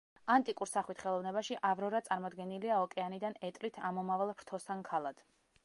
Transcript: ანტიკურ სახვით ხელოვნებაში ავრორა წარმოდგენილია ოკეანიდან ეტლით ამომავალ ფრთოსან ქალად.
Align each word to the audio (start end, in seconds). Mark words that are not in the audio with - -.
ანტიკურ 0.35 0.69
სახვით 0.69 1.03
ხელოვნებაში 1.03 1.57
ავრორა 1.71 2.01
წარმოდგენილია 2.07 2.79
ოკეანიდან 2.87 3.39
ეტლით 3.51 3.81
ამომავალ 3.91 4.35
ფრთოსან 4.41 4.83
ქალად. 4.93 5.25